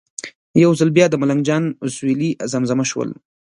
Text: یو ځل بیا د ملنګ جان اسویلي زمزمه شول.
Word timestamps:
یو 0.63 0.71
ځل 0.79 0.89
بیا 0.97 1.05
د 1.09 1.15
ملنګ 1.21 1.41
جان 1.47 1.63
اسویلي 1.85 2.31
زمزمه 2.51 2.85
شول. 2.91 3.09